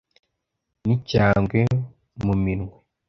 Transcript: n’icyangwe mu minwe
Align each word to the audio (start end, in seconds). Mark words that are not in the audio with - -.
n’icyangwe 0.85 1.61
mu 2.25 2.33
minwe 2.43 2.73